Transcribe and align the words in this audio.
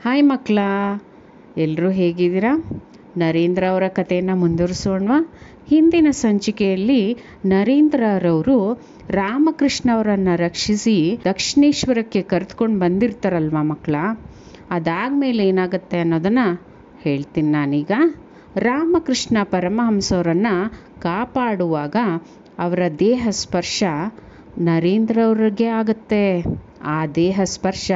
Hi 0.00 0.22
ಮಕ್ಕಳ 0.22 0.58
ಎಲ್ಲರೂ 1.56 1.90
ಹೇಗಿದ್ದೀರಾ? 1.90 2.52
ನರೇಂದ್ರ 3.16 3.64
ಅವರ 3.68 3.88
ಕಥೆಯನ್ನು 3.88 4.36
ಮುಂದುವರಿಸೋಣ 4.36 5.14
ಹಿಂದಿನ 5.68 6.06
ಸಂಚಿಕೆಯಲ್ಲಿ 6.16 7.00
ನರೇಂದ್ರರವರು 7.44 8.58
ರಾಮಕೃಷ್ಣ 9.10 9.90
ಅವರನ್ನು 9.94 10.36
ರಕ್ಷಿಸಿ 10.36 10.96
ದಕ್ಷಿಣೇಶ್ವರಕ್ಕೆ 11.24 12.22
ಕರೆದುಕೊಂಡು 12.22 12.78
ಬಂದಿರ್ತಾರಲ್ವ 12.78 13.62
ಮಕ್ಕಳ? 13.62 13.94
ಅದಾದಮೇಲೆ 14.70 15.48
ಏನಾಗುತ್ತೆ 15.48 16.00
ಅನ್ನೋದನ್ನು 16.00 16.46
ಹೇಳ್ತೀನಿ 17.02 17.50
ನಾನೀಗ. 17.50 17.92
ರಾಮಕೃಷ್ಣ 18.62 19.38
ಪರಮಹಂಸವರನ್ನು 19.50 20.54
ಕಾಪಾಡುವಾಗ 21.00 21.96
ಅವರ 22.58 22.80
ದೇಹ 22.98 23.28
ಸ್ಪರ್ಶ 23.30 23.80
ನರೇಂದ್ರ 24.58 25.18
ಅವ್ರಿಗೆ 25.24 25.66
ಆಗುತ್ತೆ. 25.72 26.24
ಆ 26.88 27.06
ದೇಹ 27.14 27.40
ಸ್ಪರ್ಶ 27.44 27.88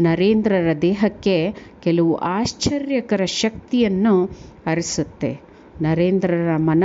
ನರೇಂದ್ರರ 0.00 0.70
ದೇಹಕ್ಕೆ 0.82 1.36
ಕೆಲವು 1.82 2.14
ಆಶ್ಚರ್ಯಕರ 2.30 3.24
ಶಕ್ತಿಯನ್ನು 3.34 4.14
ಅರಿಸುತ್ತೆ. 4.66 5.30
ನರೇಂದ್ರರ 5.82 6.56
ಮನ 6.66 6.84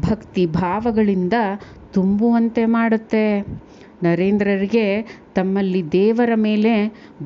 ಭಕ್ತಿ 0.00 0.46
ಭಾವಗಳಿಂದ 0.54 1.36
ತುಂಬುವಂತೆ 1.92 2.64
ಮಾಡುತ್ತೆ. 2.70 3.24
ನರೇಂದ್ರರಿಗೆ 4.02 4.84
ತಮ್ಮಲ್ಲಿ 5.34 5.82
ದೇವರ 5.92 6.30
ಮೇಲೆ 6.36 6.72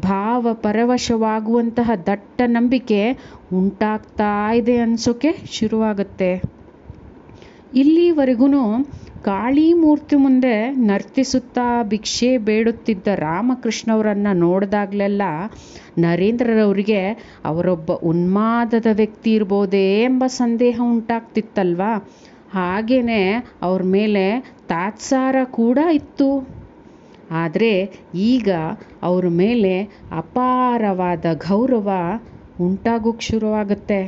ಭಾವ 0.03 0.55
ಪರವಶವಾಗುವಂತಹ 0.55 1.91
ದಟ್ಟ 2.07 2.43
ನಂಬಿಕೆ 2.47 3.01
ಉಂಟಾಗ್ತಾ 3.53 4.33
ಇದೆ 4.53 4.77
ಅನಿಸೋಕೆ 4.79 5.33
ಶುರುವಾಗುತ್ತೆ. 5.53 6.31
ಇಲ್ಲಿವರೆಗೂ 7.75 8.49
ಕಾಳಿ 9.23 9.73
ಮೂರ್ತಿ 9.73 10.17
ಮುಂದೆ 10.17 10.57
ನರ್ತಿಸುತ್ತಾ 10.81 11.83
ಭಿಕ್ಷೆ 11.83 12.39
ಬೇಡುತ್ತಿದ್ದ 12.39 13.09
ರಾಮಕೃಷ್ಣವರನ್ನು 13.19 14.33
ನೋಡಿದಾಗಲೆಲ್ಲ 14.39 15.23
ನರೇಂದ್ರರವರಿಗೆ 15.99 17.01
ಅವರೊಬ್ಬ 17.45 17.93
ಉನ್ಮಾದದ 18.03 18.87
ವ್ಯಕ್ತಿ 18.93 19.35
ಇರ್ಬೋದೇ 19.35 20.03
ಎಂಬ 20.03 20.25
ಸಂದೇಹ 20.37 20.81
ಉಂಟಾಗ್ತಿತ್ತಲ್ವಾ? 20.89 21.93
ಹಾಗೇ 22.53 23.01
ಅವ್ರ 23.63 23.83
ಮೇಲೆ 23.91 24.25
ತಾತ್ಸಾರ 24.69 25.37
ಕೂಡ 25.53 25.79
ಇತ್ತು. 25.93 26.29
ಆದರೆ 27.35 27.73
ಈಗ 28.25 28.49
ಅವ್ರ 29.03 29.27
ಮೇಲೆ 29.37 29.75
ಅಪಾರವಾದ 30.13 31.25
ಗೌರವ 31.49 31.89
ಉಂಟಾಗೋಕ್ಕೆ 32.61 33.27
ಶುರುವಾಗುತ್ತೆ. 33.27 34.01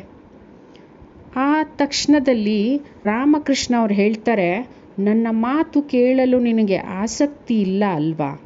ಆ 1.37 1.63
ತಕ್ಷಣದಲ್ಲಿ 1.63 2.77
ರಾಮಕೃಷ್ಣ 3.05 3.75
ಅವ್ರು 3.79 3.95
ಹೇಳ್ತಾರೆ, 3.95 4.71
ನನ್ನ 4.99 5.27
ಮಾತು 5.31 5.83
ಕೇಳಲು 5.83 6.41
ನಿನಗೆ 6.41 6.77
ಆಸಕ್ತಿ 6.77 7.61
ಇಲ್ಲ 7.61 7.85
ಅಲ್ವಾ? 7.95 8.41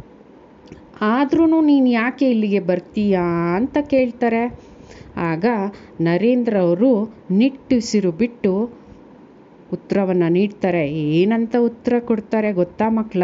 ಆದ್ರೂ 1.01 1.61
ನೀನು 1.61 1.87
ಯಾಕೆ 1.87 2.31
ಇಲ್ಲಿಗೆ 2.31 2.61
ಬರ್ತೀಯಾ? 2.61 3.55
ಅಂತ 3.57 3.79
ಕೇಳ್ತಾರೆ. 3.79 4.43
ಆಗ 5.17 5.45
ನರೇಂದ್ರ 6.01 6.61
ಅವರು 6.61 6.91
ನಿಟ್ಟುಸಿರು 7.31 8.13
ಬಿಟ್ಟು 8.13 8.53
ಉತ್ತರವನ್ನು 9.73 10.29
ನೀಡ್ತಾರೆ. 10.29 10.89
ಏನಂತ 10.89 11.57
ಉತ್ತರ 11.57 11.99
ಕೊಡ್ತಾರೆ 11.99 12.53
ಗೊತ್ತಾ 12.53 12.89
ಮಕ್ಕಳ? 12.89 13.23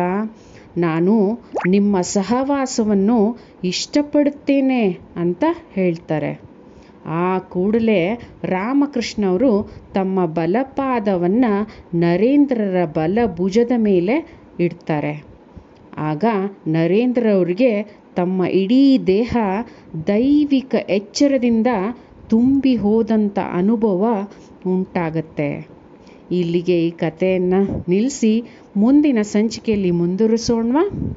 ನಾನು 0.78 1.14
ನಿಮ್ಮ 1.68 2.00
ಸಹವಾಸವನ್ನು 2.00 3.18
ಇಷ್ಟಪಡುತ್ತೇನೆ 3.64 4.82
ಅಂತ 5.16 5.44
ಹೇಳ್ತಾರೆ. 5.72 6.55
ಆ 7.06 7.38
ಕೂಡಲೇ 7.38 8.18
ರಾಮಕೃಷ್ಣ 8.44 9.26
ಅವರು 9.26 9.70
ತಮ್ಮ 9.94 10.26
ಬಲಪಾದವನ್ನು 10.26 11.68
ನರೇಂದ್ರರ 11.98 12.84
ಬಲ 12.84 13.18
ಭುಜದ 13.36 13.72
ಮೇಲೆ 13.76 14.46
ಇಡ್ತಾರೆ. 14.60 15.24
ಆಗ 15.98 16.24
ನರೇಂದ್ರ 16.66 17.26
ಅವರಿಗೆ 17.32 17.82
ತಮ್ಮ 18.16 18.44
ಇಡೀ 18.44 18.98
ದೇಹ 18.98 19.36
ದೈವಿಕ 20.06 20.74
ಎಚ್ಚರದಿಂದ 20.88 21.66
ತುಂಬಿ 22.28 22.76
ಹೋದಂಥ 22.76 23.38
ಅನುಭವ 23.52 24.28
ಉಂಟಾಗತ್ತೆ. 24.66 25.68
ಇಲ್ಲಿಗೆ 26.30 26.86
ಈ 26.86 26.90
ಕಥೆಯನ್ನು 26.90 27.84
ನಿಲ್ಲಿಸಿ 27.88 28.42
ಮುಂದಿನ 28.76 29.18
ಸಂಚಿಕೆಯಲ್ಲಿ 29.22 29.90
ಮುಂದುವರಿಸೋಣವಾ? 29.90 31.16